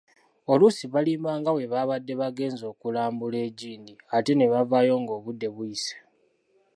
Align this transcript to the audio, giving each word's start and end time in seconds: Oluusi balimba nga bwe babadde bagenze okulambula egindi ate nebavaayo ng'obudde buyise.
Oluusi 0.51 0.85
balimba 0.93 1.31
nga 1.39 1.51
bwe 1.53 1.71
babadde 1.73 2.13
bagenze 2.21 2.63
okulambula 2.73 3.37
egindi 3.47 3.93
ate 4.15 4.31
nebavaayo 4.35 4.93
ng'obudde 5.01 5.47
buyise. 5.55 5.95